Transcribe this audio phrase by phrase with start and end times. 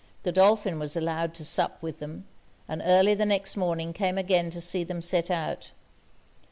[0.23, 2.25] Godolphin was allowed to sup with them;
[2.67, 5.73] and early the next morning came again to see them set out.